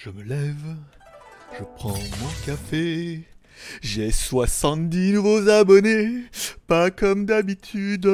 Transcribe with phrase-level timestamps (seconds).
[0.00, 0.76] Je me lève,
[1.58, 3.24] je prends mon café.
[3.82, 6.22] J'ai 70 nouveaux abonnés,
[6.68, 8.08] pas comme d'habitude.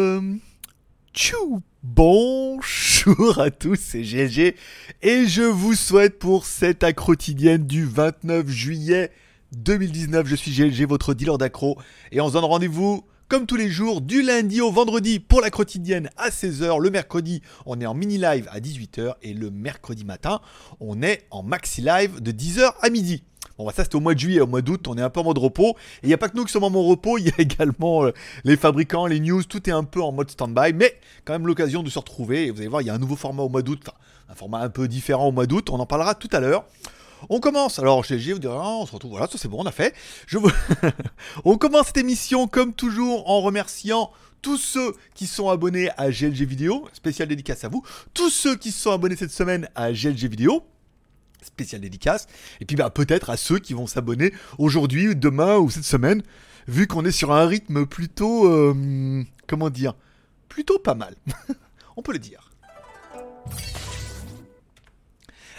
[1.13, 4.57] Tchou Bonjour à tous, c'est GG
[5.03, 9.11] et je vous souhaite pour cette accro quotidienne du 29 juillet
[9.53, 10.27] 2019.
[10.27, 11.77] Je suis GLG, votre dealer d'accro
[12.13, 13.05] et on se donne rendez-vous
[13.35, 16.81] comme tous les jours, du lundi au vendredi pour la quotidienne à 16h.
[16.81, 19.15] Le mercredi, on est en mini live à 18h.
[19.23, 20.41] Et le mercredi matin,
[20.79, 23.25] on est en maxi live de 10h à midi.
[23.59, 25.19] Bon, bah ça c'était au mois de juillet, au mois d'août, on est un peu
[25.19, 25.71] en mode repos.
[25.71, 27.41] Et il n'y a pas que nous qui sommes en mode repos, il y a
[27.41, 28.13] également euh,
[28.45, 30.73] les fabricants, les news, tout est un peu en mode stand-by.
[30.73, 32.47] Mais quand même l'occasion de se retrouver.
[32.47, 33.81] Et vous allez voir, il y a un nouveau format au mois d'août,
[34.29, 35.71] un format un peu différent au mois d'août.
[35.71, 36.65] On en parlera tout à l'heure.
[37.29, 37.79] On commence.
[37.79, 39.13] Alors, GG, vous direz, ah, on se retrouve.
[39.13, 39.95] Voilà, ça c'est bon, on a fait.
[40.27, 40.39] Je
[41.45, 44.11] on commence cette émission comme toujours en remerciant
[44.43, 46.89] tous ceux qui sont abonnés à GLG Vidéo.
[46.93, 47.83] Spécial dédicace à vous.
[48.13, 50.65] Tous ceux qui sont abonnés cette semaine à GLG Vidéo
[51.45, 52.27] spécial dédicace.
[52.61, 56.23] Et puis bah, peut-être à ceux qui vont s'abonner aujourd'hui, demain ou cette semaine,
[56.67, 59.95] vu qu'on est sur un rythme plutôt, euh, comment dire,
[60.49, 61.15] plutôt pas mal.
[61.97, 62.51] On peut le dire.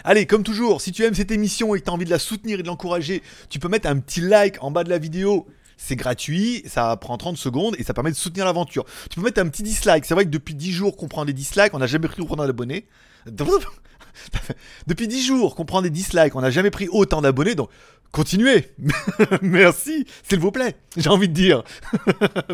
[0.08, 2.20] Allez, comme toujours, si tu aimes cette émission et que tu as envie de la
[2.20, 5.48] soutenir et de l'encourager, tu peux mettre un petit like en bas de la vidéo.
[5.76, 8.84] C'est gratuit, ça prend 30 secondes et ça permet de soutenir l'aventure.
[9.10, 10.04] Tu peux mettre un petit dislike.
[10.04, 12.36] C'est vrai que depuis 10 jours qu'on prend des dislikes, on n'a jamais pris autant
[12.36, 12.86] d'abonnés.
[14.86, 17.54] Depuis 10 jours qu'on prend des dislikes, on n'a jamais pris autant d'abonnés,
[18.16, 18.64] continuez.
[19.42, 21.62] Merci, s'il vous plaît, j'ai envie de dire.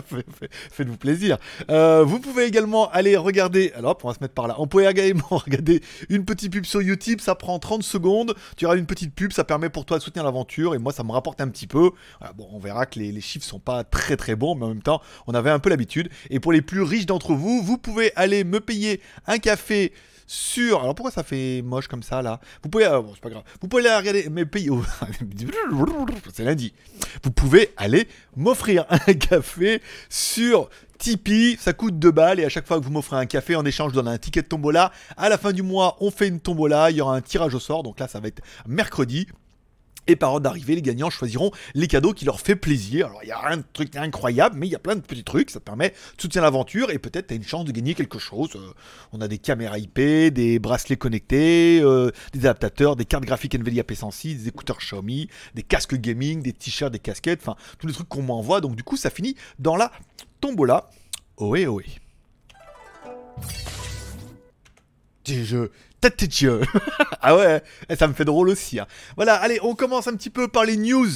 [0.72, 1.38] Faites-vous plaisir.
[1.70, 4.84] Euh, vous pouvez également aller regarder, alors on va se mettre par là, on peut
[4.84, 9.14] également regarder une petite pub sur YouTube, ça prend 30 secondes, tu auras une petite
[9.14, 11.68] pub, ça permet pour toi de soutenir l'aventure, et moi ça me rapporte un petit
[11.68, 11.92] peu.
[12.34, 14.82] bon, on verra que les, les chiffres sont pas très très bons, mais en même
[14.82, 16.08] temps, on avait un peu l'habitude.
[16.30, 19.92] Et pour les plus riches d'entre vous, vous pouvez aller me payer un café
[20.32, 20.80] sur.
[20.80, 22.40] Alors pourquoi ça fait moche comme ça là?
[22.62, 22.86] Vous pouvez.
[22.86, 23.42] Euh, pas grave.
[23.60, 24.70] Vous pouvez aller regarder mes pays.
[26.32, 26.72] c'est lundi.
[27.22, 32.66] Vous pouvez aller m'offrir un café sur Tipeee, ça coûte 2 balles et à chaque
[32.66, 34.92] fois que vous m'offrez un café en échange, je donne un ticket de tombola.
[35.16, 37.60] À la fin du mois, on fait une tombola, il y aura un tirage au
[37.60, 39.26] sort, donc là ça va être mercredi.
[40.08, 43.06] Et par ordre d'arrivée, les gagnants choisiront les cadeaux qui leur fait plaisir.
[43.06, 45.22] Alors, il y a rien de truc incroyable, mais il y a plein de petits
[45.22, 45.50] trucs.
[45.50, 48.18] Ça te permet de soutenir l'aventure et peut-être tu as une chance de gagner quelque
[48.18, 48.50] chose.
[48.56, 48.72] Euh,
[49.12, 53.84] on a des caméras IP, des bracelets connectés, euh, des adaptateurs, des cartes graphiques Nvidia
[53.84, 58.08] P106, des écouteurs Xiaomi, des casques gaming, des t-shirts, des casquettes, enfin, tous les trucs
[58.08, 58.60] qu'on m'envoie.
[58.60, 59.92] Donc, du coup, ça finit dans la
[60.40, 60.90] tombola.
[61.38, 61.86] Ohé, ohé.
[65.26, 65.68] Je,
[66.02, 66.44] tête
[67.22, 68.80] ah ouais, eh, ça me fait drôle aussi.
[68.80, 68.86] Hein.
[69.16, 71.08] Voilà, allez, on commence un petit peu par les news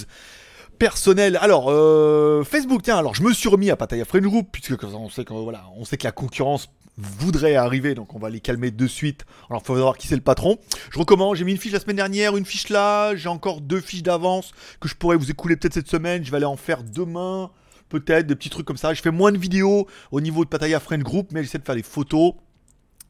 [0.79, 1.39] personnelles.
[1.41, 5.11] Alors, euh, Facebook, tiens, alors je me suis remis à Pataya Friend Group, puisque on
[5.11, 8.71] sait que, voilà, on sait que la concurrence voudrait arriver, donc on va les calmer
[8.71, 9.25] de suite.
[9.51, 10.59] Alors, il faut savoir qui c'est le patron.
[10.91, 13.81] Je recommande, j'ai mis une fiche la semaine dernière, une fiche là, j'ai encore deux
[13.81, 16.25] fiches d'avance que je pourrais vous écouler peut-être cette semaine.
[16.25, 17.51] Je vais aller en faire demain,
[17.89, 18.95] peut-être, des petits trucs comme ça.
[18.95, 21.75] Je fais moins de vidéos au niveau de Pataya Friend Group, mais j'essaie de faire
[21.75, 22.35] des photos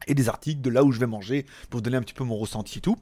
[0.05, 2.37] et des articles de là où je vais manger pour donner un petit peu mon
[2.37, 2.97] ressenti et tout.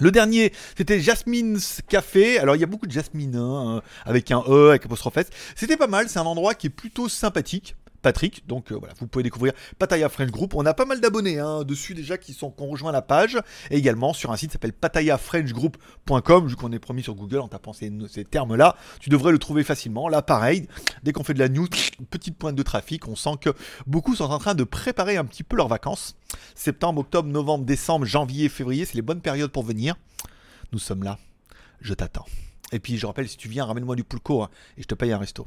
[0.00, 2.38] Le dernier, c'était Jasmine's Café.
[2.38, 5.30] Alors, il y a beaucoup de Jasmine, hein, avec un E, avec apostrophe S.
[5.54, 7.76] C'était pas mal, c'est un endroit qui est plutôt sympathique.
[8.02, 8.46] Patrick.
[8.46, 10.54] Donc euh, voilà, vous pouvez découvrir Pataya French Group.
[10.54, 13.38] On a pas mal d'abonnés hein, dessus déjà qui sont ont rejoint la page.
[13.70, 16.48] Et également sur un site qui s'appelle patayafrenchgroup.com.
[16.48, 19.64] Vu qu'on est promis sur Google en tapant ces, ces termes-là, tu devrais le trouver
[19.64, 20.08] facilement.
[20.08, 20.68] Là, pareil,
[21.02, 21.68] dès qu'on fait de la news,
[22.10, 23.50] petite pointe de trafic, on sent que
[23.86, 26.16] beaucoup sont en train de préparer un petit peu leurs vacances.
[26.54, 29.96] Septembre, octobre, novembre, décembre, janvier, février, c'est les bonnes périodes pour venir.
[30.72, 31.18] Nous sommes là.
[31.80, 32.26] Je t'attends.
[32.72, 35.12] Et puis je rappelle, si tu viens, ramène-moi du pulco hein, et je te paye
[35.12, 35.46] un resto.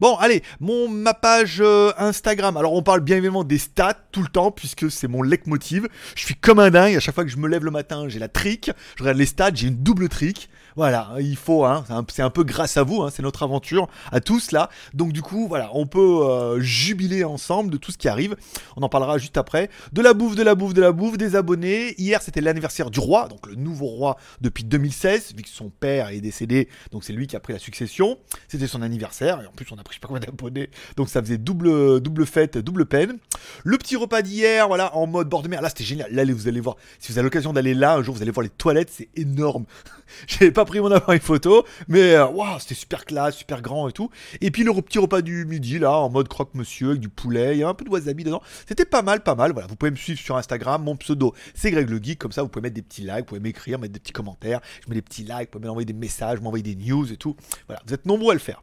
[0.00, 2.56] Bon, allez, mon, ma page euh, Instagram.
[2.56, 5.88] Alors on parle bien évidemment des stats tout le temps, puisque c'est mon leitmotiv.
[6.14, 8.18] Je suis comme un dingue, à chaque fois que je me lève le matin, j'ai
[8.18, 8.70] la trick.
[8.96, 10.48] Je regarde les stats, j'ai une double trick.
[10.76, 14.20] Voilà, il faut, hein, c'est un, peu grâce à vous, hein, c'est notre aventure à
[14.20, 14.70] tous là.
[14.94, 18.36] Donc du coup, voilà, on peut euh, jubiler ensemble de tout ce qui arrive.
[18.76, 19.68] On en parlera juste après.
[19.92, 21.94] De la bouffe, de la bouffe, de la bouffe, des abonnés.
[22.00, 26.10] Hier, c'était l'anniversaire du roi, donc le nouveau roi depuis 2016, vu que son père
[26.10, 28.18] est décédé, donc c'est lui qui a pris la succession.
[28.48, 31.08] C'était son anniversaire, et en plus on a pris je sais pas combien d'abonnés, donc
[31.08, 33.18] ça faisait double, double fête, double peine.
[33.64, 35.62] Le petit repas d'hier, voilà, en mode bord de mer.
[35.62, 36.12] Là, c'était génial.
[36.12, 38.42] Là, vous allez voir, si vous avez l'occasion d'aller là un jour, vous allez voir
[38.42, 39.64] les toilettes, c'est énorme.
[40.26, 43.92] J'avais pas pris mon appareil photo, mais euh, waouh, c'était super classe, super grand et
[43.92, 44.10] tout.
[44.40, 47.60] Et puis le petit repas du midi, là, en mode croque-monsieur, avec du poulet, il
[47.60, 48.42] y a un peu de wasabi dedans.
[48.66, 49.52] C'était pas mal, pas mal.
[49.52, 52.42] Voilà, vous pouvez me suivre sur Instagram, mon pseudo, c'est Greg le Geek, comme ça,
[52.42, 54.60] vous pouvez mettre des petits likes, vous pouvez m'écrire, mettre des petits commentaires.
[54.84, 57.36] Je mets des petits likes, vous pouvez m'envoyer des messages, m'envoyer des news et tout.
[57.66, 58.62] Voilà, vous êtes nombreux à le faire.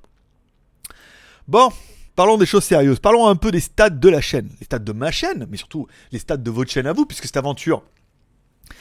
[1.47, 1.71] Bon,
[2.17, 2.99] Parlons des choses sérieuses.
[2.99, 4.49] Parlons un peu des stats de la chaîne.
[4.59, 7.25] Les stats de ma chaîne, mais surtout les stats de votre chaîne à vous, puisque
[7.25, 7.83] cette aventure,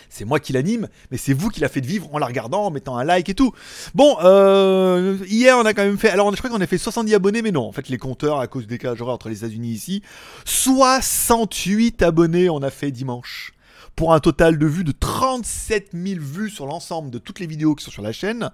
[0.09, 2.71] C'est moi qui l'anime, mais c'est vous qui la faites vivre en la regardant, en
[2.71, 3.53] mettant un like et tout.
[3.95, 6.09] Bon, euh, hier on a quand même fait.
[6.09, 8.47] Alors je crois qu'on a fait 70 abonnés, mais non, en fait les compteurs à
[8.47, 10.03] cause des décalage horaire entre les États-Unis ici,
[10.47, 13.53] 68 abonnés on a fait dimanche.
[13.97, 17.75] Pour un total de vues de 37 000 vues sur l'ensemble de toutes les vidéos
[17.75, 18.51] qui sont sur la chaîne.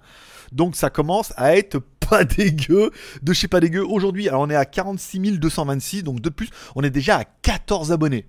[0.53, 1.79] Donc ça commence à être
[2.09, 2.91] pas dégueu
[3.21, 4.29] de chez pas dégueu aujourd'hui.
[4.29, 8.25] Alors on est à 46 226, donc de plus, on est déjà à 14 abonnés.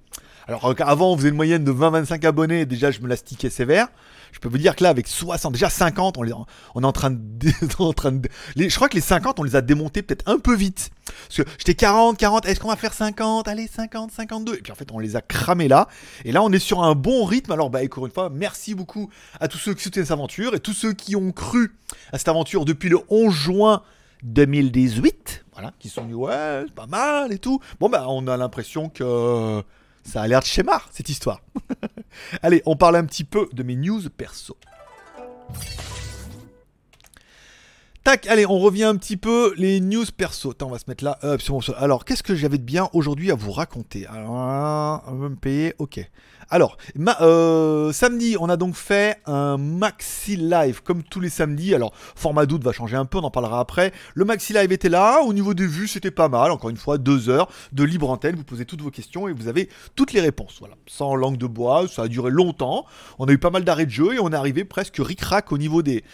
[0.46, 3.50] Alors euh, avant on faisait une moyenne de 20-25 abonnés, déjà je me la stickais
[3.50, 3.88] sévère.
[4.32, 6.32] Je peux vous dire que là avec 60, déjà 50, on, les,
[6.74, 7.50] on est en train de...
[7.78, 10.54] en train de je crois que les 50 on les a démontés peut-être un peu
[10.54, 10.90] vite.
[11.28, 14.54] Parce que j'étais 40, 40, est-ce qu'on va faire 50 Allez 50, 52.
[14.54, 15.88] Et puis en fait on les a cramés là.
[16.24, 17.52] Et là on est sur un bon rythme.
[17.52, 19.08] Alors bah encore une fois, merci beaucoup
[19.40, 21.74] à tous ceux qui soutiennent cette aventure et tous ceux qui ont cru
[22.12, 23.82] à cette aventure depuis le 11 juin
[24.24, 25.44] 2018.
[25.52, 27.60] Voilà, qui sont dit ouais, c'est pas mal et tout.
[27.80, 29.62] Bon bah on a l'impression que
[30.04, 31.40] ça a l'air de schéma, cette histoire.
[32.42, 34.56] Allez, on parle un petit peu de mes news perso.
[38.04, 40.50] Tac, allez, on revient un petit peu les news perso.
[40.50, 41.18] Attends, on va se mettre là.
[41.78, 44.06] alors, qu'est-ce que j'avais de bien aujourd'hui à vous raconter?
[44.08, 46.06] Alors, on va me payer, ok.
[46.50, 46.76] Alors,
[47.22, 51.74] euh, samedi, on a donc fait un maxi live comme tous les samedis.
[51.74, 53.90] Alors, format d'août va changer un peu, on en parlera après.
[54.14, 55.22] Le maxi live était là.
[55.22, 56.50] Au niveau des vues, c'était pas mal.
[56.50, 58.36] Encore une fois, deux heures de libre antenne.
[58.36, 60.56] Vous posez toutes vos questions et vous avez toutes les réponses.
[60.58, 62.84] Voilà, sans langue de bois, ça a duré longtemps.
[63.18, 65.56] On a eu pas mal d'arrêts de jeu et on est arrivé presque ric-rac au
[65.56, 66.04] niveau des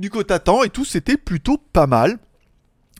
[0.00, 0.84] du temps et tout.
[0.84, 2.18] C'était plutôt pas mal.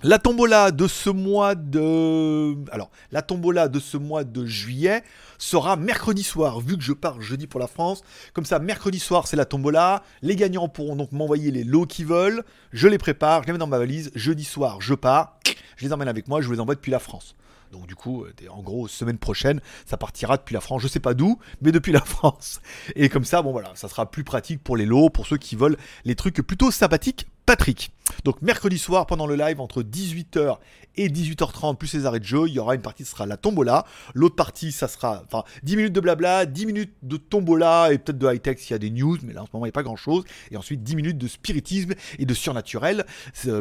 [0.03, 2.57] La tombola de ce mois de.
[2.73, 5.03] Alors, la tombola de ce mois de juillet
[5.37, 8.03] sera mercredi soir, vu que je pars jeudi pour la France.
[8.33, 10.03] Comme ça, mercredi soir, c'est la tombola.
[10.23, 12.45] Les gagnants pourront donc m'envoyer les lots qu'ils veulent.
[12.73, 14.11] Je les prépare, je les mets dans ma valise.
[14.15, 15.39] Jeudi soir, je pars.
[15.77, 17.35] Je les emmène avec moi, je les envoie depuis la France.
[17.71, 20.83] Donc du coup, euh, en gros, semaine prochaine, ça partira depuis la France.
[20.83, 22.61] Je sais pas d'où, mais depuis la France.
[22.97, 25.57] Et comme ça, bon voilà, ça sera plus pratique pour les lots, pour ceux qui
[25.57, 27.27] veulent les trucs plutôt sympathiques.
[27.51, 27.91] Patrick.
[28.23, 30.59] Donc mercredi soir, pendant le live, entre 18h
[30.95, 33.37] et 18h30, plus les arrêts de jeu, il y aura une partie, ce sera la
[33.37, 33.85] tombola.
[34.15, 38.19] L'autre partie, ça sera enfin, 10 minutes de blabla, 10 minutes de tombola et peut-être
[38.19, 39.73] de high-tech s'il y a des news, mais là en ce moment il n'y a
[39.73, 40.23] pas grand-chose.
[40.53, 43.05] Et ensuite 10 minutes de spiritisme et de surnaturel.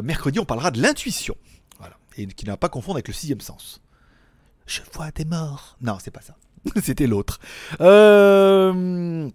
[0.04, 1.36] mercredi, on parlera de l'intuition.
[1.80, 1.96] Voilà.
[2.16, 3.80] Et qui n'a pas confondre avec le sixième sens.
[4.70, 5.76] Je vois des morts.
[5.80, 6.36] Non, c'est pas ça.
[6.80, 7.40] C'était l'autre.
[7.80, 9.28] Euh,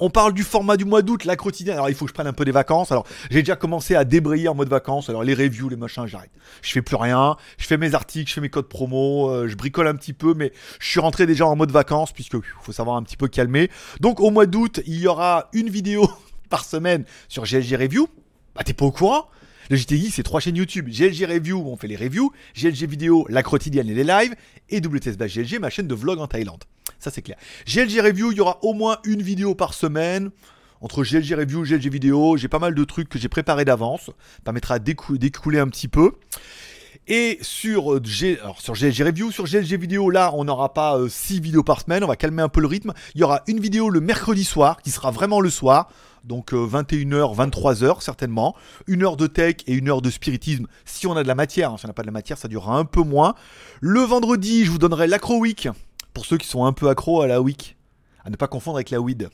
[0.00, 1.76] on parle du format du mois d'août, la quotidienne.
[1.76, 2.90] Alors il faut que je prenne un peu des vacances.
[2.90, 5.08] Alors j'ai déjà commencé à débrayer en mode vacances.
[5.08, 6.32] Alors les reviews, les machins, j'arrête.
[6.60, 7.36] Je fais plus rien.
[7.56, 10.34] Je fais mes articles, je fais mes codes promo, euh, je bricole un petit peu,
[10.34, 13.70] mais je suis rentré déjà en mode vacances puisque faut savoir un petit peu calmer.
[14.00, 16.10] Donc au mois d'août, il y aura une vidéo
[16.50, 18.08] par semaine sur GLG Review.
[18.56, 19.28] Bah t'es pas au courant
[19.70, 20.88] le JTI, c'est trois chaînes YouTube.
[20.88, 24.34] GLG Review, où on fait les reviews, GLG Vidéo, la quotidienne et les lives,
[24.70, 26.64] et WTS GLG, ma chaîne de vlog en Thaïlande.
[26.98, 27.36] Ça, c'est clair.
[27.66, 30.30] GLG Review, il y aura au moins une vidéo par semaine.
[30.80, 34.06] Entre GLG Review, GLG Vidéo, j'ai pas mal de trucs que j'ai préparés d'avance.
[34.06, 36.12] Ça permettra d'écouler un petit peu.
[37.06, 41.62] Et sur, euh, GLG Review, sur GLG Vidéo, là, on n'aura pas 6 euh, vidéos
[41.62, 42.92] par semaine, on va calmer un peu le rythme.
[43.14, 45.90] Il y aura une vidéo le mercredi soir, qui sera vraiment le soir,
[46.24, 48.54] donc 21h, euh, 23h certainement.
[48.86, 51.72] Une heure de tech et une heure de spiritisme, si on a de la matière.
[51.72, 51.76] Hein.
[51.78, 53.34] Si on n'a pas de la matière, ça durera un peu moins.
[53.80, 55.68] Le vendredi, je vous donnerai l'Acro Week,
[56.12, 57.76] pour ceux qui sont un peu accros à la week.
[58.24, 59.28] À ne pas confondre avec la weed.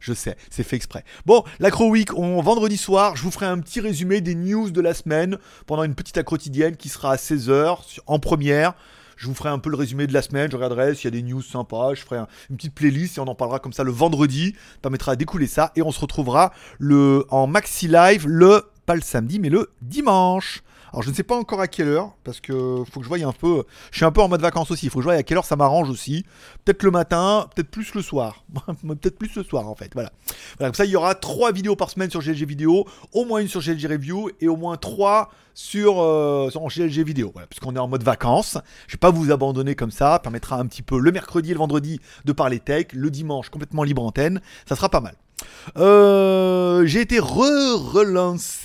[0.00, 1.02] Je sais, c'est fait exprès.
[1.24, 4.80] Bon, l'Acro Week, on, vendredi soir, je vous ferai un petit résumé des news de
[4.82, 8.74] la semaine pendant une petite quotidienne qui sera à 16h en première.
[9.16, 11.10] Je vous ferai un peu le résumé de la semaine, je regarderai s'il y a
[11.10, 12.18] des news sympas, je ferai
[12.50, 15.72] une petite playlist et on en parlera comme ça le vendredi, ça permettra d'écouler ça
[15.76, 20.62] et on se retrouvera le, en maxi live le, pas le samedi, mais le dimanche.
[20.94, 23.18] Alors je ne sais pas encore à quelle heure, parce que faut que je voie
[23.18, 23.64] un peu.
[23.90, 25.36] Je suis un peu en mode vacances aussi, il faut que je voie à quelle
[25.36, 26.24] heure ça m'arrange aussi.
[26.64, 28.44] Peut-être le matin, peut-être plus le soir.
[28.86, 29.90] peut-être plus le soir en fait.
[29.92, 30.12] Voilà.
[30.56, 30.70] voilà.
[30.70, 33.48] Comme ça, il y aura trois vidéos par semaine sur GLG Vidéo, au moins une
[33.48, 37.32] sur GLG Review et au moins trois sur, euh, sur GLG Vidéo.
[37.32, 38.56] Voilà, puisqu'on est en mode vacances.
[38.86, 40.20] Je vais pas vous abandonner comme ça.
[40.20, 43.82] permettra un petit peu le mercredi et le vendredi de parler tech, le dimanche complètement
[43.82, 44.40] libre antenne.
[44.64, 45.16] Ça sera pas mal.
[45.76, 48.60] Euh, j'ai été re-relancé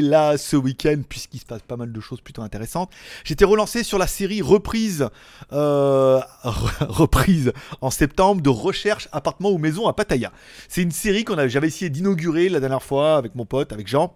[0.00, 2.90] là ce week-end, puisqu'il se passe pas mal de choses plutôt intéressantes.
[3.24, 5.08] J'ai été relancé sur la série reprise,
[5.52, 6.20] euh,
[6.80, 10.32] reprise en septembre de Recherche appartement ou maison à Pattaya.
[10.68, 14.14] C'est une série qu'on j'avais essayé d'inaugurer la dernière fois avec mon pote, avec Jean.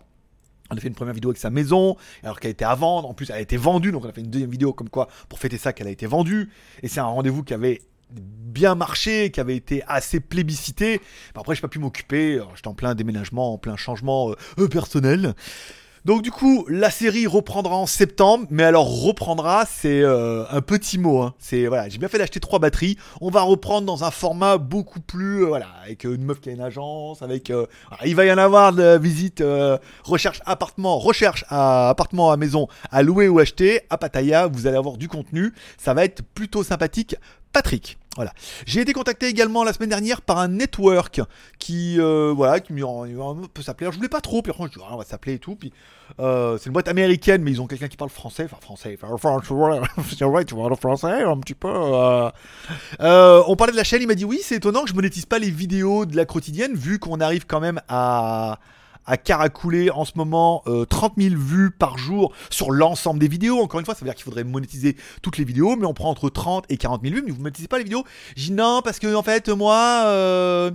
[0.70, 3.08] On a fait une première vidéo avec sa maison, alors qu'elle était à vendre.
[3.08, 5.08] En plus, elle a été vendue, donc on a fait une deuxième vidéo comme quoi
[5.28, 6.50] pour fêter ça qu'elle a été vendue.
[6.82, 7.80] Et c'est un rendez-vous qui avait
[8.11, 11.00] bien marché, qui avait été assez plébiscité.
[11.35, 12.41] Après, j'ai pas pu m'occuper.
[12.55, 15.35] J'étais en plein déménagement, en plein changement euh, euh, personnel.
[16.09, 20.97] Donc du coup, la série reprendra en septembre, mais alors reprendra, c'est euh, un petit
[20.97, 21.21] mot.
[21.21, 21.35] Hein.
[21.38, 22.97] C'est voilà, j'ai bien fait d'acheter trois batteries.
[23.21, 26.53] On va reprendre dans un format beaucoup plus, euh, voilà, avec une meuf qui a
[26.53, 27.67] une agence, avec, euh,
[28.07, 29.45] il va y en avoir de visite,
[30.03, 34.47] recherche appartement, recherche à appartement à maison à louer ou acheter à Pattaya.
[34.47, 37.17] Vous allez avoir du contenu, ça va être plutôt sympathique.
[37.53, 37.99] Patrick.
[38.18, 38.32] Voilà.
[38.66, 41.20] J'ai été contacté également la semaine dernière par un network
[41.60, 42.72] qui, euh, voilà, qui
[43.54, 43.88] peut s'appeler.
[43.92, 45.54] Je voulais pas trop, puis après je dis, ah, on va s'appeler et tout.
[45.54, 45.72] Puis
[46.18, 49.14] euh, c'est une boîte américaine, mais ils ont quelqu'un qui parle français, enfin français, enfin
[50.26, 51.70] vrai, tu français un petit peu.
[51.70, 52.28] Euh.
[53.46, 55.38] on parlait de la chaîne, il m'a dit oui, c'est étonnant que je monétise pas
[55.38, 58.58] les vidéos de la quotidienne, vu qu'on arrive quand même à
[59.09, 59.17] à
[59.95, 63.59] en ce moment 30 euh, 000 vues par jour sur l'ensemble des vidéos.
[63.61, 66.11] Encore une fois, ça veut dire qu'il faudrait monétiser toutes les vidéos, mais on prend
[66.11, 68.05] entre 30 et 40 000 vues, mais vous monétisez pas les vidéos.
[68.37, 70.71] J'ai non, parce que en fait, moi, euh,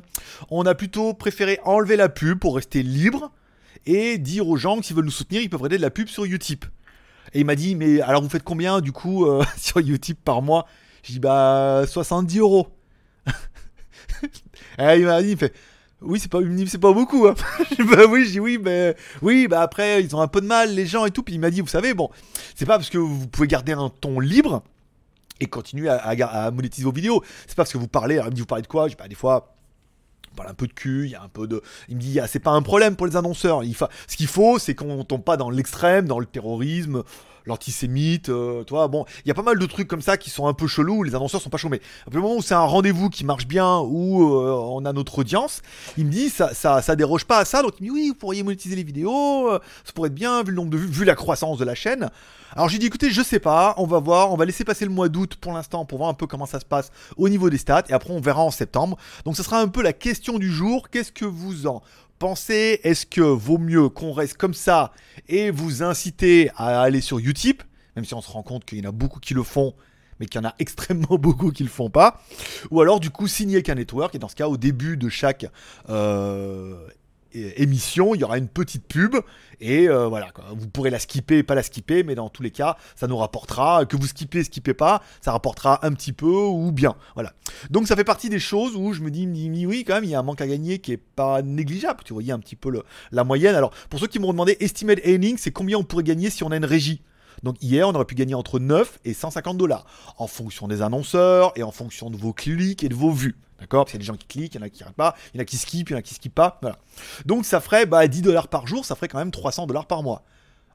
[0.50, 3.32] on a plutôt préféré enlever la pub pour rester libre
[3.86, 6.08] et dire aux gens que s'ils veulent nous soutenir, ils peuvent regarder de la pub
[6.08, 6.66] sur Utip.
[7.34, 10.42] Et il m'a dit, mais alors vous faites combien du coup euh, sur Utip par
[10.42, 10.66] mois?
[11.04, 12.68] J'ai dit, bah 70 euros.
[13.28, 15.54] et il m'a dit, il fait,
[16.04, 17.28] oui, c'est pas, beaucoup.
[17.28, 17.36] Hein.
[17.92, 20.86] bah oui, j'ai oui, mais oui, bah après ils ont un peu de mal les
[20.86, 21.24] gens et tout.
[21.24, 22.10] Puis il m'a dit, vous savez, bon,
[22.56, 24.64] c'est pas parce que vous pouvez garder un ton libre
[25.40, 27.24] et continuer à, monétiser vos vidéos.
[27.48, 28.16] C'est pas parce que vous parlez.
[28.16, 28.88] il me dit, vous parlez de quoi?
[28.88, 29.56] Je pas des fois.
[30.32, 31.62] On parle un peu de cul, il y a un peu de.
[31.90, 33.62] Il me dit, c'est pas un problème pour les annonceurs.
[34.08, 37.04] Ce qu'il faut, c'est qu'on tombe pas dans l'extrême, dans le terrorisme
[37.46, 40.48] l'antisémite, euh, toi, bon, il y a pas mal de trucs comme ça qui sont
[40.48, 41.82] un peu chelous, les annonceurs sont pas chômés.
[42.08, 45.20] À le moment où c'est un rendez-vous qui marche bien, où euh, on a notre
[45.20, 45.62] audience,
[45.98, 48.08] il me dit ça, ça, ça déroge pas à ça, donc il me dit oui,
[48.10, 50.88] vous pourriez monétiser les vidéos, euh, ça pourrait être bien vu le nombre de vues,
[50.88, 52.10] vu la croissance de la chaîne.
[52.56, 54.92] Alors j'ai dit écoutez, je sais pas, on va voir, on va laisser passer le
[54.92, 57.58] mois d'août pour l'instant pour voir un peu comment ça se passe au niveau des
[57.58, 58.98] stats et après on verra en septembre.
[59.26, 61.82] Donc ce sera un peu la question du jour, qu'est-ce que vous en
[62.20, 64.92] pensez Est-ce que vaut mieux qu'on reste comme ça
[65.28, 67.64] et vous inciter à aller sur Utip,
[67.96, 69.74] même si on se rend compte qu'il y en a beaucoup qui le font,
[70.20, 72.22] mais qu'il y en a extrêmement beaucoup qui le font pas,
[72.72, 75.46] ou alors du coup signer qu'un network, et dans ce cas au début de chaque
[75.90, 76.88] euh,
[77.34, 79.16] émission, il y aura une petite pub
[79.60, 82.78] et euh, voilà, vous pourrez la skipper, pas la skipper, mais dans tous les cas,
[82.96, 86.96] ça nous rapportera que vous skippez, skippez pas, ça rapportera un petit peu ou bien,
[87.16, 87.34] voilà.
[87.70, 89.26] Donc ça fait partie des choses où je me dis,
[89.66, 92.02] oui, quand même, il y a un manque à gagner qui est pas négligeable.
[92.04, 92.72] Tu voyais un petit peu
[93.12, 93.56] la moyenne.
[93.56, 96.52] Alors pour ceux qui m'ont demandé, estimate earning, c'est combien on pourrait gagner si on
[96.52, 97.02] a une régie?
[97.42, 99.86] Donc hier, on aurait pu gagner entre 9 et 150 dollars
[100.18, 103.36] en fonction des annonceurs et en fonction de vos clics et de vos vues.
[103.64, 104.98] D'accord Parce qu'il y a des gens qui cliquent, il y en a qui n'arrêtent
[104.98, 106.60] pas, il y en a qui skippent, il y en a qui skippent pas.
[106.62, 106.78] Voilà.
[107.26, 110.04] Donc ça ferait bah, 10 dollars par jour, ça ferait quand même 300 dollars par
[110.04, 110.24] mois.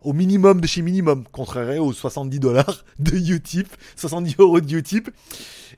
[0.01, 5.11] Au minimum de chez minimum, contrairement aux 70 dollars de Utip, 70 euros de Utip.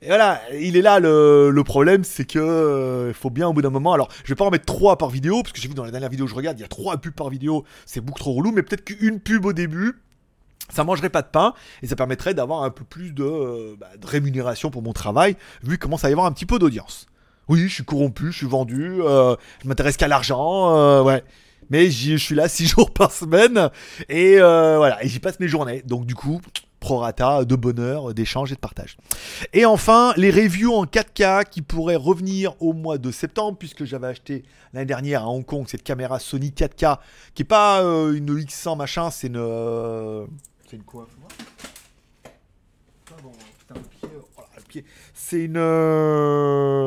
[0.01, 3.69] Et voilà, il est là le, problème, c'est que euh, faut bien au bout d'un
[3.69, 3.91] moment.
[3.91, 5.91] Alors, je vais pas en mettre 3 par vidéo, parce que j'ai vu dans la
[5.91, 8.33] dernière vidéo que je regarde, il y a 3 pubs par vidéo, c'est beaucoup trop
[8.33, 10.01] relou, mais peut-être qu'une pub au début,
[10.69, 14.07] ça mangerait pas de pain et ça permettrait d'avoir un peu plus de, bah, de,
[14.07, 17.07] rémunération pour mon travail, vu qu'il commence à y avoir un petit peu d'audience.
[17.47, 21.23] Oui, je suis corrompu, je suis vendu, euh, je m'intéresse qu'à l'argent, euh, ouais.
[21.69, 23.69] Mais je suis là 6 jours par semaine
[24.09, 25.83] et euh, voilà, et j'y passe mes journées.
[25.85, 26.41] Donc du coup,
[26.79, 28.97] prorata de bonheur, d'échange et de partage.
[29.53, 34.07] Et enfin, les reviews en 4K qui pourraient revenir au mois de septembre, puisque j'avais
[34.07, 36.97] acheté l'année dernière à Hong Kong cette caméra Sony 4K,
[37.35, 40.27] qui est pas une X100 machin, c'est une
[40.71, 41.05] c'est une quoi
[45.13, 45.57] C'est une.
[45.57, 46.81] Euh,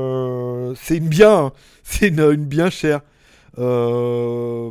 [0.74, 1.52] c'est une bien.
[1.86, 3.02] C'est une, bien chère.
[3.58, 4.70] Euh,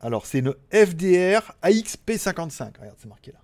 [0.00, 2.78] alors, c'est une FDR AXP55.
[2.78, 3.38] Regarde, c'est marqué là.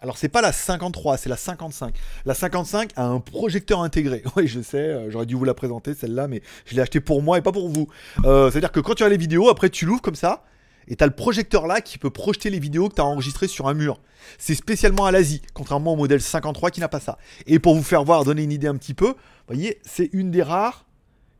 [0.00, 1.92] Alors c'est pas la 53, c'est la 55.
[2.24, 4.22] La 55 a un projecteur intégré.
[4.36, 7.20] Oui, je sais, euh, j'aurais dû vous la présenter celle-là, mais je l'ai acheté pour
[7.20, 7.88] moi et pas pour vous.
[8.22, 10.44] C'est-à-dire que quand tu as les vidéos, après tu l'ouvres comme ça,
[10.88, 13.74] et t'as le projecteur là qui peut projeter les vidéos que t'as enregistrées sur un
[13.74, 14.00] mur.
[14.38, 17.18] C'est spécialement à l'Asie, contrairement au modèle 53 qui n'a pas ça.
[17.46, 19.14] Et pour vous faire voir, donner une idée un petit peu,
[19.46, 20.86] voyez, c'est une des rares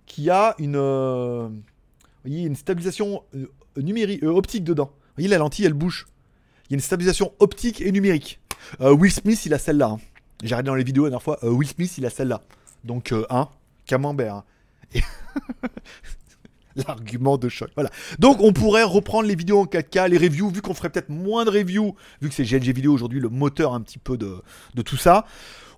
[0.07, 1.49] qui a une, euh,
[2.25, 4.93] voyez, une stabilisation euh, numérique, euh, optique dedans.
[5.17, 6.07] Voyez, la lentille, elle bouge.
[6.69, 8.41] Il y a une stabilisation optique et numérique.
[8.81, 9.91] Will Smith, il a celle-là.
[9.91, 10.01] Hein.
[10.43, 11.39] J'ai regardé dans les vidéos la dernière fois.
[11.43, 12.43] Will Smith, il a celle-là.
[12.83, 13.49] Donc, un
[13.87, 14.35] camembert.
[14.35, 14.45] Hein.
[16.89, 17.71] L'argument de choc.
[17.75, 17.91] Voilà.
[18.19, 21.45] Donc on pourrait reprendre les vidéos en 4K, les reviews, vu qu'on ferait peut-être moins
[21.45, 24.43] de reviews, vu que c'est GLG Vidéo aujourd'hui le moteur un petit peu de,
[24.83, 25.25] tout ça.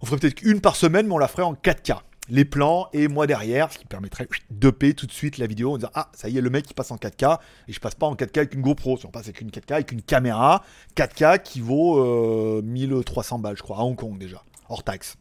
[0.01, 1.99] On ferait peut-être une par semaine, mais on la ferait en 4K.
[2.31, 5.73] Les plans et moi derrière, ce qui permettrait de payer tout de suite la vidéo
[5.73, 7.39] en disant Ah, ça y est, le mec il passe en 4K
[7.69, 8.99] et je passe pas en 4K avec une GoPro.
[8.99, 10.63] Si on passe avec une 4K avec une caméra
[10.95, 15.17] 4K qui vaut 1300 euh, balles, je crois, à Hong Kong déjà, hors taxe.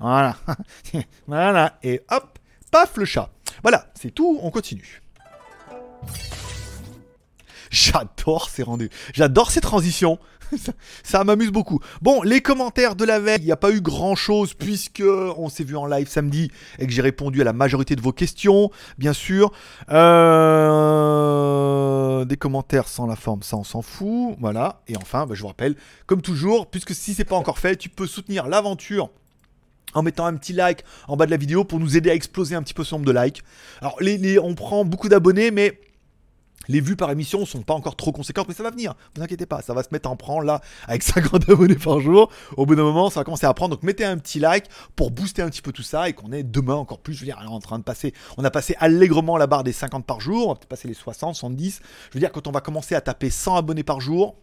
[0.00, 0.36] Voilà.
[1.26, 1.78] voilà.
[1.82, 2.38] Et hop,
[2.72, 3.30] paf le chat.
[3.62, 5.02] Voilà, c'est tout, on continue.
[7.70, 8.90] J'adore ces rendus.
[9.12, 10.18] J'adore ces transitions.
[11.02, 11.80] ça, m'amuse beaucoup.
[12.02, 15.48] Bon, les commentaires de la veille, il n'y a pas eu grand chose puisque on
[15.48, 18.70] s'est vu en live samedi et que j'ai répondu à la majorité de vos questions,
[18.98, 19.50] bien sûr.
[19.90, 20.04] Euh,
[22.24, 24.36] des commentaires sans la forme, ça on s'en fout.
[24.38, 24.82] Voilà.
[24.86, 25.74] Et enfin, bah, je vous rappelle,
[26.06, 29.10] comme toujours, puisque si c'est pas encore fait, tu peux soutenir l'aventure
[29.94, 32.54] en mettant un petit like en bas de la vidéo pour nous aider à exploser
[32.54, 33.42] un petit peu ce nombre de likes.
[33.80, 33.98] Alors,
[34.42, 35.80] on prend beaucoup d'abonnés, mais
[36.68, 38.94] les vues par émission sont pas encore trop conséquentes, mais ça va venir.
[39.14, 42.30] Vous inquiétez pas, ça va se mettre en prendre là avec 50 abonnés par jour.
[42.56, 43.74] Au bout d'un moment, ça va commencer à prendre.
[43.74, 46.42] Donc mettez un petit like pour booster un petit peu tout ça et qu'on ait
[46.42, 47.14] demain encore plus.
[47.14, 48.14] Je veux dire, en train de passer.
[48.36, 50.46] On a passé allègrement la barre des 50 par jour.
[50.46, 51.80] On va peut-être passer les 60, 70.
[52.08, 54.36] Je veux dire, quand on va commencer à taper 100 abonnés par jour,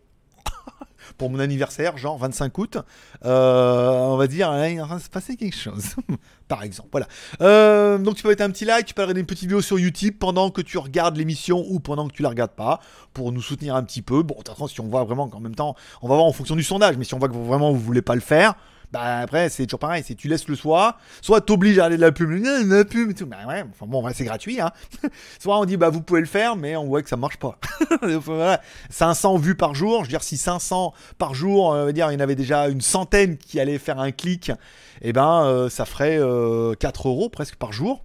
[1.18, 2.78] pour mon anniversaire, genre 25 août,
[3.26, 5.96] euh, on va dire, il va se passer quelque chose.
[6.48, 7.08] Par exemple, voilà.
[7.42, 9.80] Euh, donc tu peux mettre un petit like, tu peux regarder une petite vidéo sur
[9.80, 12.80] YouTube pendant que tu regardes l'émission ou pendant que tu la regardes pas,
[13.14, 14.24] pour nous soutenir un petit peu.
[14.24, 16.64] Bon, attention, si on voit vraiment qu'en même temps, on va voir en fonction du
[16.64, 18.56] sondage, mais si on voit que vraiment vous voulez pas le faire,
[18.92, 20.04] bah après, c'est toujours pareil.
[20.06, 23.14] C'est tu laisses le soir, soit t'obliges à aller de la pub, la pub et
[23.14, 23.26] tout.
[23.26, 24.60] Bah ouais, enfin bon, c'est gratuit.
[24.60, 24.72] Hein.
[25.40, 27.58] soit on dit, bah vous pouvez le faire, mais on voit que ça marche pas.
[28.90, 30.00] 500 vues par jour.
[30.00, 32.68] Je veux dire, si 500 par jour, on va dire, il y en avait déjà
[32.68, 37.10] une centaine qui allaient faire un clic, et eh ben euh, ça ferait 4 euh,
[37.10, 38.04] euros presque par jour.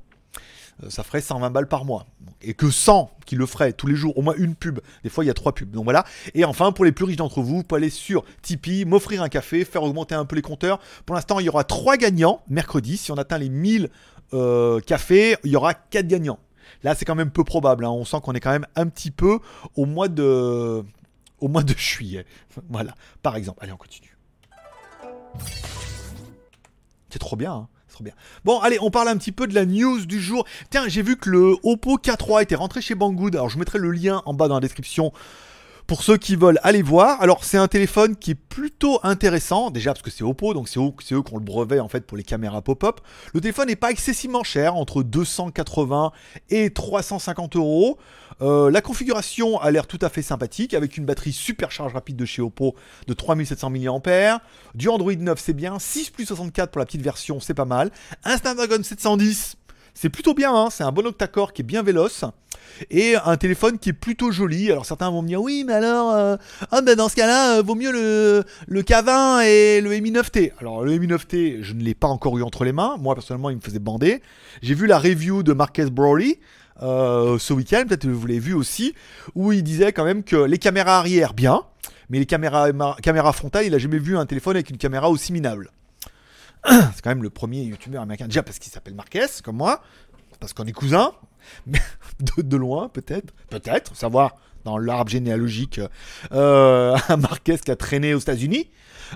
[0.82, 2.06] Euh, ça ferait 120 balles par mois.
[2.42, 4.80] Et que 100 qui le feraient tous les jours, au moins une pub.
[5.02, 5.70] Des fois, il y a trois pubs.
[5.70, 6.04] Donc voilà.
[6.34, 9.28] Et enfin, pour les plus riches d'entre vous, vous pouvez aller sur Tipeee, m'offrir un
[9.28, 10.78] café, faire augmenter un peu les compteurs.
[11.06, 12.96] Pour l'instant, il y aura trois gagnants mercredi.
[12.96, 13.90] Si on atteint les 1000
[14.34, 16.38] euh, cafés, il y aura quatre gagnants.
[16.82, 17.84] Là, c'est quand même peu probable.
[17.84, 17.90] Hein.
[17.90, 19.38] On sent qu'on est quand même un petit peu
[19.76, 20.84] au mois de,
[21.40, 22.26] au mois de juillet.
[22.68, 23.60] voilà, par exemple.
[23.62, 24.16] Allez, on continue.
[27.08, 27.52] C'est trop bien.
[27.52, 27.68] Hein
[28.44, 30.44] Bon, allez, on parle un petit peu de la news du jour.
[30.70, 33.34] Tiens, j'ai vu que le Oppo K3 était rentré chez Banggood.
[33.34, 35.12] Alors, je mettrai le lien en bas dans la description
[35.86, 37.20] pour ceux qui veulent aller voir.
[37.22, 40.80] Alors, c'est un téléphone qui est plutôt intéressant, déjà parce que c'est Oppo, donc c'est
[40.80, 43.00] eux, qui ont le brevet en fait pour les caméras pop-up.
[43.34, 46.12] Le téléphone n'est pas excessivement cher, entre 280
[46.50, 47.98] et 350 euros.
[48.42, 52.16] Euh, la configuration a l'air tout à fait sympathique, avec une batterie super charge rapide
[52.16, 52.74] de chez Oppo
[53.06, 54.40] de 3700 mAh.
[54.74, 55.78] Du Android 9, c'est bien.
[55.78, 57.90] 6 plus 64 pour la petite version, c'est pas mal.
[58.24, 59.56] Un Snapdragon 710
[59.98, 60.68] c'est plutôt bien, hein.
[60.70, 62.22] c'est un bon octa-core qui est bien véloce.
[62.90, 64.70] Et un téléphone qui est plutôt joli.
[64.70, 66.36] Alors certains vont me dire oui, mais alors, euh,
[66.70, 70.52] ah, ben, dans ce cas-là, euh, vaut mieux le, le K20 et le Mi 9T.
[70.60, 72.98] Alors le Mi 9T, je ne l'ai pas encore eu entre les mains.
[73.00, 74.20] Moi personnellement, il me faisait bander.
[74.60, 76.38] J'ai vu la review de Marques Brownlee.
[76.82, 78.94] Euh, ce week-end, peut-être vous l'avez vu aussi,
[79.34, 81.62] où il disait quand même que les caméras arrière, bien,
[82.10, 82.68] mais les caméras,
[83.02, 85.70] caméras frontales, il a jamais vu un téléphone avec une caméra aussi minable.
[86.68, 89.82] c'est quand même le premier youtubeur américain, déjà parce qu'il s'appelle Marquez, comme moi,
[90.38, 91.12] parce qu'on est cousins,
[91.66, 91.80] mais
[92.20, 95.80] de, loin peut-être, peut-être, savoir dans l'arbre généalogique,
[96.32, 98.68] euh, Marquez qui a traîné aux États-Unis.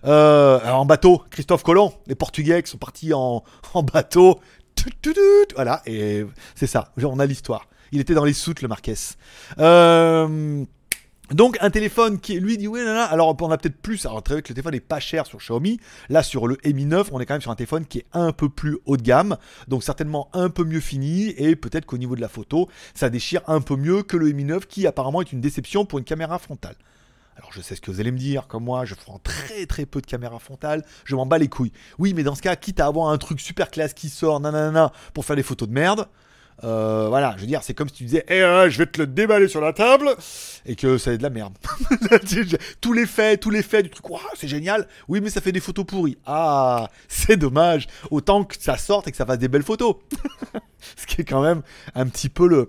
[0.05, 3.43] Euh, en bateau, Christophe Colomb, les Portugais qui sont partis en
[3.93, 4.39] bateau.
[5.55, 7.67] Voilà, et c'est ça, on a l'histoire.
[7.93, 8.95] Il était dans les soutes, le Marquez.
[9.59, 10.65] Euh,
[11.33, 14.43] donc un téléphone qui lui dit oui là, alors on a peut-être plus, alors très
[14.43, 17.27] que le téléphone est pas cher sur Xiaomi, là sur le Mi 9 on est
[17.27, 19.37] quand même sur un téléphone qui est un peu plus haut de gamme,
[19.69, 21.33] donc certainement un peu mieux fini.
[21.37, 24.45] Et peut-être qu'au niveau de la photo ça déchire un peu mieux que le Mi
[24.45, 26.75] 9 qui apparemment est une déception pour une caméra frontale.
[27.41, 29.87] Alors je sais ce que vous allez me dire, comme moi je prends très très
[29.87, 31.73] peu de caméra frontale, je m'en bats les couilles.
[31.99, 34.93] Oui mais dans ce cas, quitte à avoir un truc super classe qui sort, nanana,
[35.15, 36.07] pour faire des photos de merde,
[36.65, 39.07] euh, voilà, je veux dire, c'est comme si tu disais, eh, je vais te le
[39.07, 40.15] déballer sur la table,
[40.67, 41.55] et que ça est de la merde.
[42.83, 44.87] tous les faits, tous les faits du truc, c'est génial.
[45.09, 46.19] Oui, mais ça fait des photos pourries.
[46.27, 47.87] Ah, c'est dommage.
[48.11, 49.97] Autant que ça sorte et que ça fasse des belles photos.
[50.97, 51.63] Ce qui est quand même
[51.95, 52.69] un petit peu le,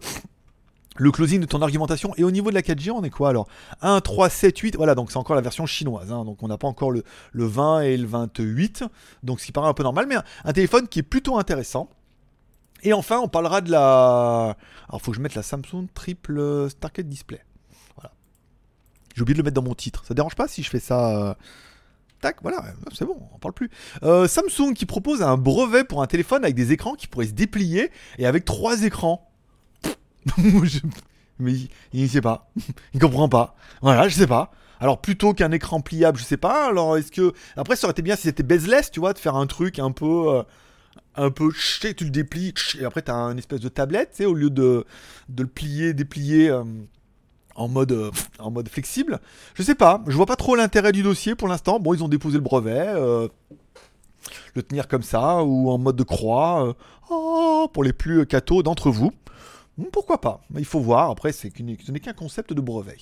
[1.02, 2.14] le closing de ton argumentation.
[2.18, 3.48] Et au niveau de la 4G, on est quoi alors?
[3.82, 4.76] 1, 3, 7, 8.
[4.76, 6.12] Voilà, donc c'est encore la version chinoise.
[6.12, 6.26] Hein.
[6.26, 8.84] donc on n'a pas encore le, le 20 et le 28.
[9.24, 11.90] Donc ce qui paraît un peu normal, mais un téléphone qui est plutôt intéressant.
[12.84, 14.56] Et enfin, on parlera de la.
[14.90, 17.44] Alors, faut que je mette la Samsung triple Starkett Display.
[17.96, 18.12] Voilà.
[19.16, 20.06] J'ai oublié de le mettre dans mon titre.
[20.06, 21.30] Ça dérange pas si je fais ça.
[21.30, 21.34] Euh,
[22.22, 23.72] tac, voilà, c'est bon, on parle plus.
[24.04, 27.34] Euh, Samsung qui propose un brevet pour un téléphone avec des écrans qui pourraient se
[27.34, 29.31] déplier et avec trois écrans.
[31.40, 31.54] Mais
[31.94, 32.52] il, ne sait pas.
[32.94, 33.56] Il comprend pas.
[33.82, 34.52] Voilà, je sais pas.
[34.80, 36.68] Alors plutôt qu'un écran pliable, je sais pas.
[36.68, 39.36] Alors est-ce que après ça aurait été bien si c'était bezeless, tu vois, de faire
[39.36, 40.44] un truc un peu euh,
[41.16, 44.26] un peu, tu le déplies, et après tu as un espèce de tablette, tu sais,
[44.26, 44.86] au lieu de,
[45.30, 46.64] de le plier, déplier euh,
[47.56, 49.20] en, mode, euh, en mode flexible.
[49.56, 51.80] Je sais pas, je vois pas trop l'intérêt du dossier pour l'instant.
[51.80, 52.94] Bon, ils ont déposé le brevet,
[54.56, 56.76] le tenir comme ça, ou en mode de croix,
[57.10, 59.12] oh, pour les plus cathos d'entre vous.
[59.78, 62.98] Hmm, pourquoi pas Il faut voir, après, ce n'est qu'un concept de brevet.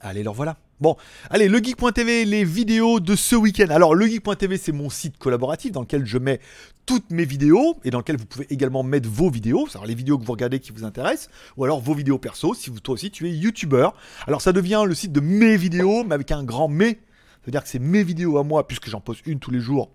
[0.00, 0.56] Allez, leur voilà.
[0.80, 0.96] Bon,
[1.28, 3.66] allez, legeek.tv, les vidéos de ce week-end.
[3.68, 6.40] Alors, legeek.tv, c'est mon site collaboratif dans lequel je mets
[6.86, 10.18] toutes mes vidéos et dans lequel vous pouvez également mettre vos vidéos, c'est-à-dire les vidéos
[10.18, 13.10] que vous regardez qui vous intéressent, ou alors vos vidéos perso, si vous, toi aussi
[13.10, 13.94] tu es youtubeur.
[14.26, 16.98] Alors, ça devient le site de mes vidéos, mais avec un grand mais.
[17.42, 19.90] C'est-à-dire que c'est mes vidéos à moi, puisque j'en poste une tous les jours,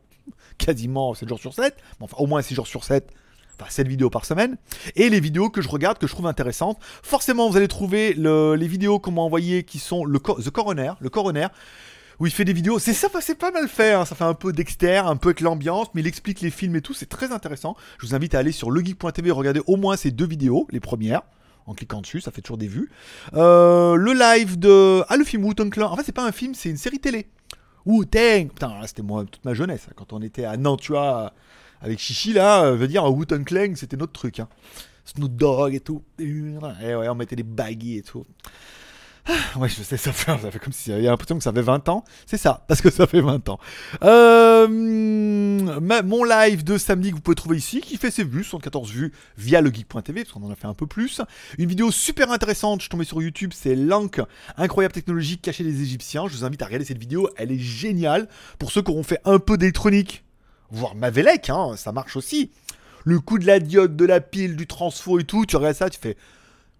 [0.59, 3.11] quasiment 7 jours sur 7, enfin au moins 6 jours sur 7,
[3.59, 4.57] enfin 7 vidéos par semaine,
[4.95, 6.77] et les vidéos que je regarde, que je trouve intéressantes.
[7.03, 11.09] Forcément, vous allez trouver les vidéos qu'on m'a envoyées qui sont le The Coroner, le
[11.09, 11.47] Coroner,
[12.19, 12.79] où il fait des vidéos.
[12.79, 14.05] C'est ça, c'est pas mal fait, hein.
[14.05, 16.81] ça fait un peu Dexter, un peu avec l'ambiance, mais il explique les films et
[16.81, 17.75] tout, c'est très intéressant.
[17.99, 20.79] Je vous invite à aller sur legeek.tv et regarder au moins ces deux vidéos, les
[20.79, 21.21] premières.
[21.67, 22.91] En cliquant dessus, ça fait toujours des vues.
[23.33, 25.03] Euh, le live de.
[25.09, 25.71] Ah, le film Wu-Tang.
[25.79, 27.27] En fait, c'est pas un film, c'est une série télé.
[27.87, 31.33] Wu-Tang Putain, c'était moi toute ma jeunesse, quand on était à vois
[31.81, 34.39] avec Chichi là, euh, veut dire Wooten Clang, c'était notre truc.
[34.39, 34.47] Hein.
[35.05, 36.03] Snoop Dogg et tout.
[36.19, 38.25] Et ouais, on mettait des baggy et tout.
[39.27, 41.61] Ah, ouais, je sais, ça fait, ça fait comme si a l'impression que ça fait
[41.61, 42.03] 20 ans.
[42.27, 43.59] C'est ça, parce que ça fait 20 ans.
[44.03, 48.91] Euh, mon live de samedi que vous pouvez trouver ici, qui fait ses vues, 114
[48.91, 51.21] vues via le geek.tv, parce qu'on en a fait un peu plus.
[51.57, 54.21] Une vidéo super intéressante, je suis tombé sur YouTube, c'est Lank,
[54.57, 56.27] incroyable technologie cachée des Égyptiens.
[56.27, 58.27] Je vous invite à regarder cette vidéo, elle est géniale.
[58.59, 60.23] Pour ceux qui auront fait un peu d'électronique,
[60.71, 62.51] voire Mavelec, hein, ça marche aussi.
[63.03, 65.89] Le coup de la diode, de la pile, du transfo et tout, tu regardes ça,
[65.89, 66.17] tu fais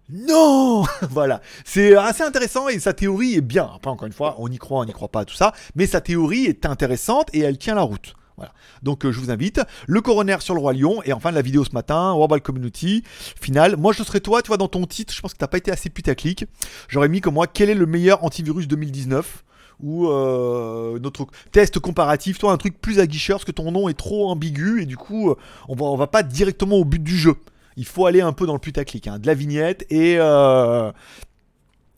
[0.08, 3.68] non Voilà, c'est assez intéressant et sa théorie est bien.
[3.74, 6.00] Après, encore une fois, on y croit, on n'y croit pas, tout ça, mais sa
[6.00, 8.14] théorie est intéressante et elle tient la route.
[8.36, 8.52] Voilà.
[8.82, 9.60] Donc euh, je vous invite.
[9.86, 13.02] Le coroner sur le roi lion et enfin la vidéo ce matin, Warball Community,
[13.40, 13.76] finale.
[13.76, 15.72] Moi je serais toi, tu vois, dans ton titre, je pense que t'as pas été
[15.72, 16.44] assez putaclic.
[16.88, 19.42] J'aurais mis comme moi quel est le meilleur antivirus 2019
[19.80, 23.94] ou euh, notre test comparatif, toi un truc plus aguicheur parce que ton nom est
[23.94, 25.36] trop ambigu et du coup euh,
[25.68, 27.36] on va, va pas directement au but du jeu.
[27.76, 30.90] Il faut aller un peu dans le putaclic, hein, de la vignette et, euh,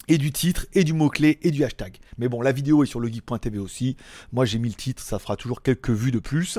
[0.09, 1.99] du titre et du mot-clé et du hashtag.
[2.17, 3.97] Mais bon, la vidéo est sur le geek.tv aussi.
[4.33, 6.59] Moi j'ai mis le titre, ça fera toujours quelques vues de plus.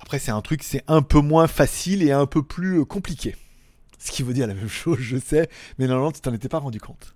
[0.00, 3.36] Après c'est un truc, c'est un peu moins facile et un peu plus compliqué.
[3.98, 6.58] Ce qui veut dire la même chose, je sais, mais normalement tu t'en étais pas
[6.58, 7.14] rendu compte.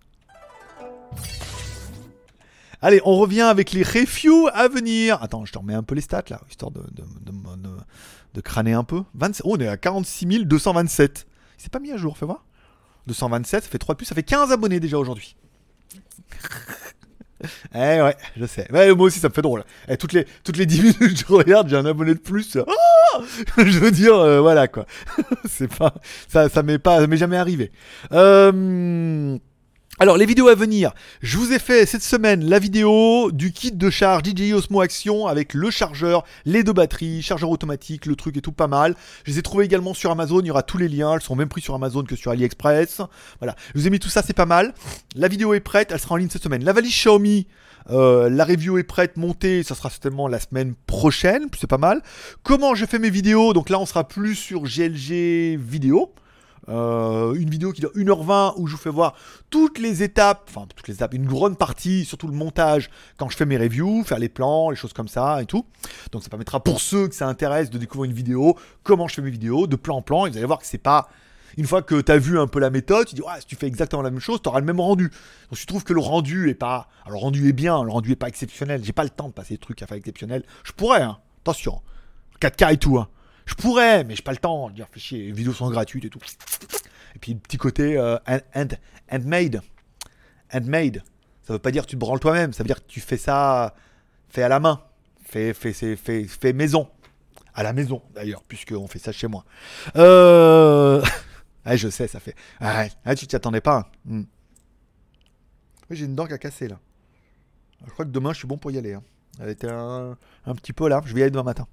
[2.83, 5.23] Allez, on revient avec les reviews à venir.
[5.23, 6.83] Attends, je te remets un peu les stats là, histoire de,
[8.35, 9.03] de, crâner un peu.
[9.21, 11.27] oh, on est à 46 227.
[11.59, 12.45] C'est pas mis à jour, fais voir.
[13.07, 15.37] 227, ça fait 3 de plus, ça fait 15 abonnés déjà aujourd'hui.
[17.75, 18.67] eh ouais, je sais.
[18.71, 19.65] moi aussi, ça me fait drôle.
[19.89, 22.57] Eh, toutes, les, toutes les 10 minutes, je regarde, j'ai un abonné de plus.
[22.57, 23.23] Oh
[23.59, 24.87] je veux dire, euh, voilà quoi.
[25.49, 25.95] C'est pas.
[26.29, 27.01] Ça, ça m'est pas.
[27.01, 27.73] Ça m'est jamais arrivé.
[28.13, 29.39] Euh.
[30.03, 33.71] Alors les vidéos à venir, je vous ai fait cette semaine la vidéo du kit
[33.71, 38.35] de charge DJI Osmo Action avec le chargeur, les deux batteries, chargeur automatique, le truc
[38.39, 38.95] est tout pas mal.
[39.27, 41.37] Je les ai trouvés également sur Amazon, il y aura tous les liens, elles sont
[41.37, 43.03] même pris sur Amazon que sur AliExpress.
[43.41, 44.73] Voilà, je vous ai mis tout ça, c'est pas mal.
[45.17, 46.65] La vidéo est prête, elle sera en ligne cette semaine.
[46.65, 47.47] La valise Xiaomi,
[47.91, 52.01] euh, la review est prête, montée, ça sera certainement la semaine prochaine, c'est pas mal.
[52.43, 53.53] Comment je fais mes vidéos?
[53.53, 56.15] Donc là on sera plus sur GLG vidéo.
[56.71, 59.15] Euh, une vidéo qui dure 1h20 où je vous fais voir
[59.51, 63.37] toutes les étapes, enfin toutes les étapes, une grande partie, surtout le montage quand je
[63.37, 65.67] fais mes reviews, faire les plans, les choses comme ça et tout.
[66.13, 69.23] Donc ça permettra pour ceux que ça intéresse de découvrir une vidéo, comment je fais
[69.23, 71.09] mes vidéos, de plan en plan, et vous allez voir que c'est pas
[71.57, 73.57] une fois que tu as vu un peu la méthode, tu dis ouais, si tu
[73.57, 75.11] fais exactement la même chose, tu auras le même rendu.
[75.51, 78.13] Donc je trouve que le rendu est pas alors le rendu est bien, le rendu
[78.13, 78.85] est pas exceptionnel.
[78.85, 80.45] J'ai pas le temps de passer des trucs à faire exceptionnel.
[80.63, 81.19] Je pourrais hein.
[81.43, 81.81] Attention.
[82.41, 83.09] 4K et tout hein.
[83.51, 84.71] Je pourrais, mais j'ai pas le temps.
[84.71, 86.21] Dire, fais chier, les vidéos sont gratuites et tout.
[87.17, 88.17] Et puis, le petit côté euh,
[89.11, 89.61] handmade.
[90.53, 91.03] Handmade.
[91.43, 92.53] Ça veut pas dire que tu te branles toi-même.
[92.53, 93.75] Ça veut dire que tu fais ça
[94.29, 94.81] fait à la main.
[95.25, 96.89] Fait, fait, maison.
[97.53, 99.45] À la maison, d'ailleurs, puisqu'on fait ça chez moi.
[99.97, 101.03] Euh...
[101.65, 102.37] ah, je sais, ça fait.
[102.61, 103.91] Ah, ah tu t'y attendais pas.
[104.05, 104.23] Hmm.
[105.91, 106.79] J'ai une dent a cassé là.
[107.85, 108.95] Je crois que demain, je suis bon pour y aller.
[108.95, 109.03] Hein.
[109.41, 110.17] Elle était un
[110.55, 111.03] petit peu là.
[111.05, 111.67] Je vais y aller demain matin.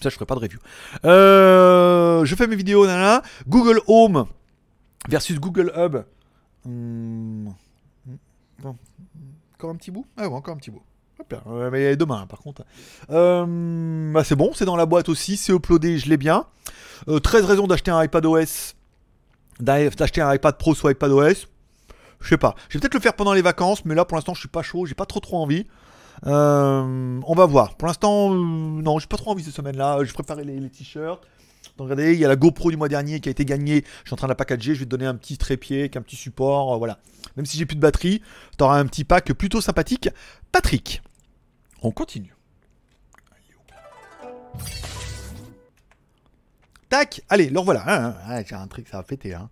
[0.00, 0.58] Ça, je ferai pas de review.
[1.04, 3.22] Euh, je fais mes vidéos, nana.
[3.48, 4.26] Google Home
[5.08, 6.04] versus Google Hub.
[6.64, 7.48] Hmm.
[9.54, 10.06] Encore un petit bout?
[10.16, 10.82] Ah ouais, encore un petit bout.
[11.72, 12.64] mais demain, par contre.
[13.10, 16.46] Euh, bah c'est bon, c'est dans la boîte aussi, c'est uploadé, je l'ai bien.
[17.06, 18.74] 13 euh, raisons d'acheter un iPad OS.
[19.60, 21.48] D'acheter un iPad Pro soit iPad OS.
[22.20, 22.54] Je sais pas.
[22.68, 24.62] Je vais peut-être le faire pendant les vacances, mais là pour l'instant je suis pas
[24.62, 25.66] chaud, j'ai pas trop trop envie.
[26.26, 27.76] Euh, on va voir.
[27.76, 30.02] Pour l'instant, euh, non, j'ai pas trop envie cette semaine-là.
[30.04, 31.22] Je préparais les, t-shirts.
[31.78, 33.84] Regardez, il y a la GoPro du mois dernier qui a été gagnée.
[34.02, 34.74] Je suis en train de la packager.
[34.74, 36.74] Je vais te donner un petit trépied avec un petit support.
[36.74, 36.98] Euh, voilà.
[37.36, 38.22] Même si j'ai plus de batterie,
[38.56, 40.08] tu auras un petit pack plutôt sympathique.
[40.50, 41.02] Patrick.
[41.82, 42.34] On continue.
[46.88, 47.82] Tac, allez, le voilà.
[47.86, 49.34] Ah, ah, ah, j'ai un truc, ça va péter.
[49.34, 49.50] Hein.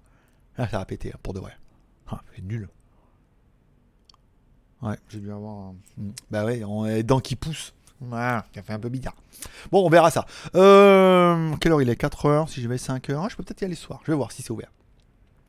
[0.57, 1.52] ça va péter, hein, pour de vrai.
[2.09, 2.68] Ah, c'est nul.
[4.83, 5.73] Ouais, j'ai dû avoir.
[5.97, 6.11] Hmm.
[6.31, 7.73] Bah ouais, on a les dents qui poussent.
[8.01, 9.15] Voilà, ça fait un peu bizarre.
[9.73, 10.27] Bon, on verra ça.
[10.55, 11.97] Euh, quelle heure il est?
[11.97, 12.49] 4 heures.
[12.49, 14.01] Si je vais 5 heures, je peux peut-être y aller ce soir.
[14.05, 14.71] Je vais voir si c'est ouvert.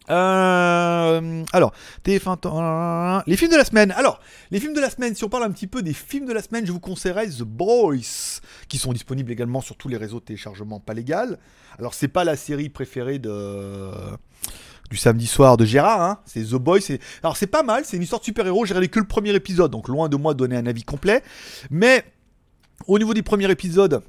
[0.09, 1.73] Euh, alors,
[2.05, 3.91] TF1, temps- les films de la semaine.
[3.91, 6.31] Alors, les films de la semaine, si on parle un petit peu des films de
[6.31, 10.19] la semaine, je vous conseillerais The Boys, qui sont disponibles également sur tous les réseaux
[10.21, 11.37] de téléchargement pas légal.
[11.77, 13.91] Alors, c'est pas la série préférée de
[14.89, 16.19] du samedi soir de Gérard, hein.
[16.25, 16.79] c'est The Boys.
[17.21, 18.65] Alors, c'est pas mal, c'est une histoire de super-héros.
[18.65, 21.23] J'ai regardé que le premier épisode, donc loin de moi de donner un avis complet.
[21.69, 22.03] Mais
[22.85, 24.01] au niveau des premiers épisodes,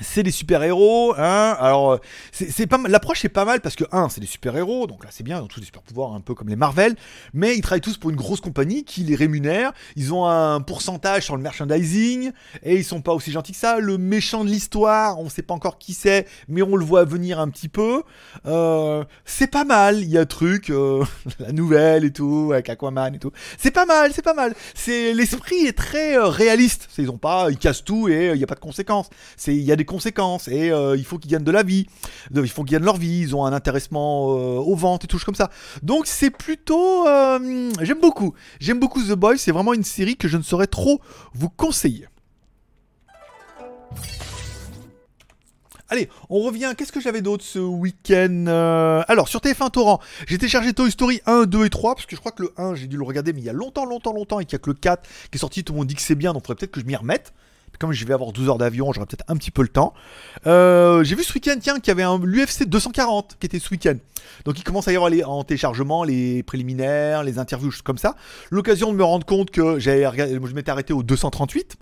[0.00, 1.56] c'est des super-héros, hein.
[1.58, 1.98] Alors, euh,
[2.32, 2.90] c'est pas mal.
[2.90, 5.42] L'approche est pas mal parce que, un, c'est des super-héros, donc là c'est bien, ils
[5.42, 6.96] ont tous des super-pouvoirs un peu comme les Marvel,
[7.32, 9.72] mais ils travaillent tous pour une grosse compagnie qui les rémunère.
[9.96, 12.32] Ils ont un pourcentage sur le merchandising
[12.62, 13.78] et ils sont pas aussi gentils que ça.
[13.78, 17.40] Le méchant de l'histoire, on sait pas encore qui c'est, mais on le voit venir
[17.40, 18.02] un petit peu.
[18.46, 20.02] Euh, c'est pas mal.
[20.02, 21.04] Il y a un truc, euh,
[21.38, 23.32] la nouvelle et tout, avec Aquaman et tout.
[23.58, 24.54] C'est pas mal, c'est pas mal.
[24.74, 26.88] C'est l'esprit est très euh, réaliste.
[26.98, 29.08] Ils ont pas, ils cassent tout et euh, il y a pas de conséquences.
[29.36, 31.86] C'est il y a des conséquences et euh, il faut qu'ils gagnent de la vie.
[32.34, 33.20] Il faut qu'ils gagnent leur vie.
[33.20, 35.50] Ils ont un intéressement euh, aux ventes et tout comme ça.
[35.82, 38.34] Donc c'est plutôt, euh, j'aime beaucoup.
[38.60, 39.38] J'aime beaucoup The Boys.
[39.38, 41.00] C'est vraiment une série que je ne saurais trop
[41.32, 42.06] vous conseiller.
[45.88, 46.74] Allez, on revient.
[46.76, 51.44] Qu'est-ce que j'avais d'autre ce week-end Alors, sur TF1 Torrent, j'ai téléchargé Toy Story 1,
[51.44, 53.40] 2 et 3, parce que je crois que le 1, j'ai dû le regarder, mais
[53.40, 55.38] il y a longtemps, longtemps, longtemps, et qu'il n'y a que le 4 qui est
[55.38, 55.62] sorti.
[55.62, 57.32] Tout le monde dit que c'est bien, donc il faudrait peut-être que je m'y remette.
[57.78, 59.94] Comme je vais avoir 12 heures d'avion, j'aurai peut-être un petit peu le temps.
[60.46, 63.70] Euh, j'ai vu ce week-end, tiens, qu'il y avait un l'UFC 240 qui était ce
[63.70, 63.96] week-end.
[64.44, 67.98] Donc il commence à y avoir les, en téléchargement les préliminaires, les interviews, choses comme
[67.98, 68.16] ça.
[68.50, 71.76] L'occasion de me rendre compte que j'avais je m'étais arrêté au 238.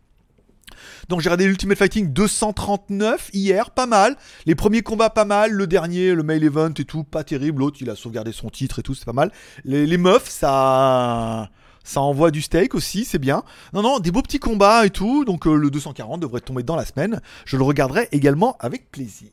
[1.09, 4.17] Donc j'ai regardé l'Ultimate Fighting 239 hier, pas mal.
[4.47, 7.61] Les premiers combats pas mal, le dernier, le main event et tout, pas terrible.
[7.61, 9.31] L'autre il a sauvegardé son titre et tout, c'est pas mal.
[9.65, 11.51] Les meufs, ça,
[11.85, 13.45] ça envoie du steak aussi, c'est bien.
[13.73, 15.25] Non non, des beaux petits combats et tout.
[15.25, 17.21] Donc euh, le 240 devrait tomber dans la semaine.
[17.45, 19.29] Je le regarderai également avec plaisir.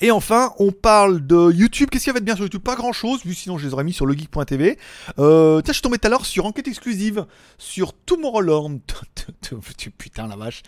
[0.00, 1.88] Et enfin, on parle de YouTube.
[1.90, 2.60] Qu'est-ce qu'il y avait de bien sur YouTube?
[2.62, 4.78] Pas grand chose, vu sinon je les aurais mis sur legeek.tv.
[5.18, 7.24] Euh, tiens, je suis tombé tout à l'heure sur enquête exclusive
[7.56, 8.80] sur Tomorrowland.
[9.98, 10.62] Putain, la vache.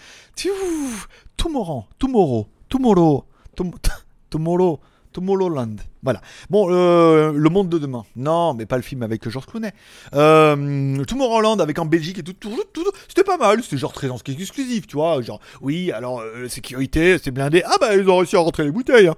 [1.37, 3.73] Tomorrow, Tomorrow, Tomorrow, Tom-
[4.31, 4.81] Tomorrow,
[5.13, 5.77] Tomorrowland.
[6.03, 6.21] Voilà.
[6.49, 8.05] Bon, euh, le monde de demain.
[8.15, 9.73] Non, mais pas le film avec George Clooney.
[10.15, 13.63] Euh, Tomorrowland avec en Belgique et tout, tout, tout, c'était pas mal.
[13.63, 15.21] C'était genre très exclusif, tu vois.
[15.23, 17.63] Genre, oui, alors euh, sécurité, c'est blindé.
[17.67, 19.09] Ah bah ils ont réussi à rentrer les bouteilles.
[19.09, 19.17] hein.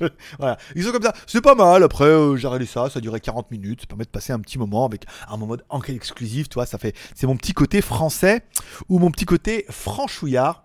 [0.38, 1.14] Voilà, ils sont comme ça.
[1.26, 1.82] C'est pas mal.
[1.82, 3.82] Après, euh, j'ai regardé ça, ça durait 40 minutes.
[3.82, 6.66] Ça permet de passer un petit moment avec un mode enquête exclusif, tu vois.
[6.66, 8.42] Ça fait, c'est mon petit côté français
[8.88, 10.64] ou mon petit côté franchouillard,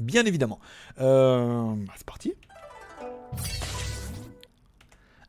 [0.00, 0.58] bien évidemment.
[0.98, 2.33] Bah, c'est parti.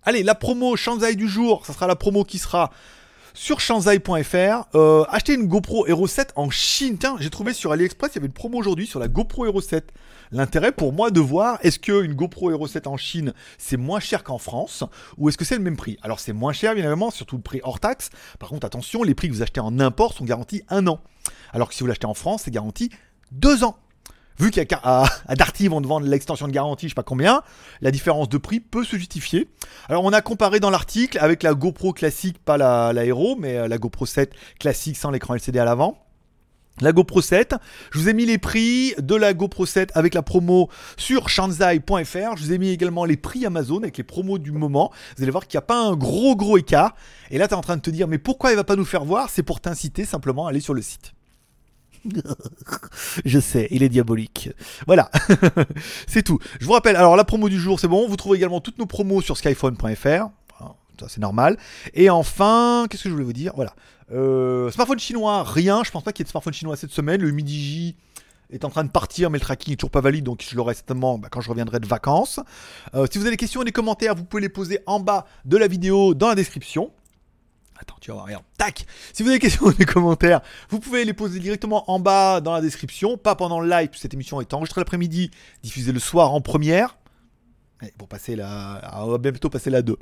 [0.07, 2.69] Allez, la promo Shanzai du jour, ça sera la promo qui sera
[3.33, 4.67] sur shanzai.fr.
[4.75, 6.99] Euh, acheter une GoPro Hero 7 en Chine.
[6.99, 9.61] Tiens, j'ai trouvé sur AliExpress, il y avait une promo aujourd'hui sur la GoPro Hero
[9.61, 9.91] 7.
[10.31, 14.23] L'intérêt pour moi de voir est-ce qu'une GoPro Hero 7 en Chine c'est moins cher
[14.23, 14.83] qu'en France
[15.17, 15.97] ou est-ce que c'est le même prix?
[16.03, 18.11] Alors c'est moins cher bien évidemment, surtout le prix hors taxe.
[18.37, 20.99] Par contre attention, les prix que vous achetez en import sont garantis un an.
[21.51, 22.91] Alors que si vous l'achetez en France, c'est garanti
[23.31, 23.75] deux ans.
[24.37, 27.03] Vu qu'à à, à Darty, ils vont te vendre l'extension de garantie, je sais pas
[27.03, 27.41] combien,
[27.81, 29.47] la différence de prix peut se justifier.
[29.87, 33.67] Alors, on a comparé dans l'article avec la GoPro classique, pas la, Hero, mais euh,
[33.67, 35.97] la GoPro 7 classique sans l'écran LCD à l'avant.
[36.81, 37.55] La GoPro 7,
[37.91, 42.35] je vous ai mis les prix de la GoPro 7 avec la promo sur shanzai.fr.
[42.35, 44.91] Je vous ai mis également les prix Amazon avec les promos du moment.
[45.15, 46.93] Vous allez voir qu'il n'y a pas un gros gros écart.
[47.31, 48.83] Et là, tu es en train de te dire, mais pourquoi il va pas nous
[48.83, 49.29] faire voir?
[49.29, 51.13] C'est pour t'inciter simplement à aller sur le site.
[53.25, 54.49] Je sais, il est diabolique.
[54.87, 55.09] Voilà,
[56.07, 56.39] c'est tout.
[56.59, 58.07] Je vous rappelle, alors la promo du jour, c'est bon.
[58.07, 60.29] Vous trouvez également toutes nos promos sur skyphone.fr.
[60.99, 61.57] Ça, c'est normal.
[61.93, 63.51] Et enfin, qu'est-ce que je voulais vous dire?
[63.55, 63.73] Voilà.
[64.11, 65.83] Euh, smartphone chinois, rien.
[65.83, 67.21] Je pense pas qu'il y ait de smartphone chinois cette semaine.
[67.21, 67.95] Le Midi
[68.51, 70.75] est en train de partir, mais le tracking est toujours pas valide, donc je l'aurai
[70.75, 72.39] certainement bah, quand je reviendrai de vacances.
[72.93, 75.25] Euh, si vous avez des questions et des commentaires, vous pouvez les poser en bas
[75.45, 76.91] de la vidéo dans la description.
[77.87, 78.43] Attends, tu vas voir, regarde.
[78.57, 81.99] Tac Si vous avez des questions ou des commentaires, vous pouvez les poser directement en
[81.99, 85.29] bas dans la description, pas pendant le live, cette émission est enregistrée l'après-midi,
[85.61, 86.97] diffusée le soir en première.
[88.35, 89.03] La.
[89.03, 89.97] On va bientôt passer la 2.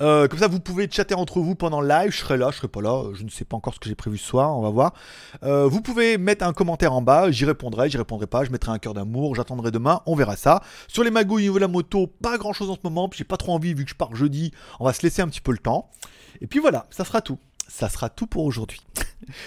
[0.00, 2.10] Euh, comme ça, vous pouvez chatter entre vous pendant le live.
[2.10, 3.04] Je serai là, je serai pas là.
[3.14, 4.56] Je ne sais pas encore ce que j'ai prévu ce soir.
[4.56, 4.92] On va voir.
[5.42, 7.30] Euh, vous pouvez mettre un commentaire en bas.
[7.30, 8.44] J'y répondrai, j'y répondrai pas.
[8.44, 9.34] Je mettrai un cœur d'amour.
[9.34, 10.02] J'attendrai demain.
[10.06, 10.62] On verra ça.
[10.88, 13.08] Sur les magouilles niveau de la moto, pas grand chose en ce moment.
[13.12, 14.52] J'ai pas trop envie vu que je pars jeudi.
[14.78, 15.90] On va se laisser un petit peu le temps.
[16.40, 17.38] Et puis voilà, ça sera tout.
[17.68, 18.80] Ça sera tout pour aujourd'hui.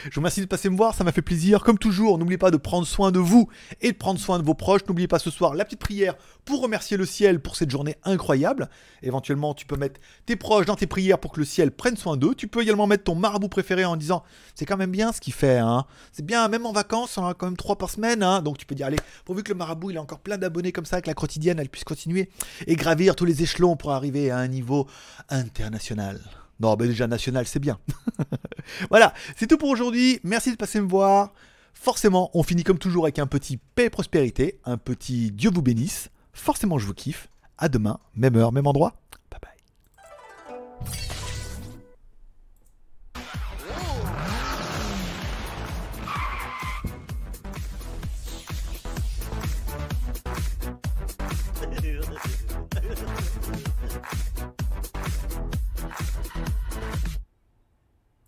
[0.06, 1.63] Je vous remercie de passer me voir, ça m'a fait plaisir.
[1.63, 3.48] Comme toujours, n'oubliez pas de prendre soin de vous
[3.82, 4.82] et de prendre soin de vos proches.
[4.88, 6.15] N'oubliez pas ce soir la petite prière
[6.46, 8.70] pour remercier le ciel pour cette journée incroyable.
[9.04, 12.18] Éventuellement, tu peux mettre tes proches dans tes prières pour que le ciel prenne soin
[12.18, 12.36] d'eux.
[12.36, 14.24] Tu peux également mettre ton marabout préféré en disant
[14.56, 15.58] c'est quand même bien ce qu'il fait.
[15.58, 15.86] Hein.
[16.12, 18.24] C'est bien, même en vacances, on a quand même trois par semaine.
[18.24, 18.42] Hein.
[18.42, 20.86] Donc tu peux dire allez, pourvu que le marabout il a encore plein d'abonnés comme
[20.86, 22.30] ça, que la quotidienne elle puisse continuer
[22.68, 24.88] et gravir tous les échelons pour arriver à un niveau
[25.30, 26.20] international.
[26.60, 27.80] Non, mais déjà national, c'est bien.
[28.89, 30.19] voilà, c'est tout pour aujourd'hui.
[30.24, 31.34] Merci de passer me voir.
[31.74, 35.62] Forcément, on finit comme toujours avec un petit paix et prospérité, un petit Dieu vous
[35.62, 36.10] bénisse.
[36.34, 37.30] Forcément, je vous kiffe.
[37.58, 38.95] À demain, même heure, même endroit.
[39.32, 41.17] Bye bye.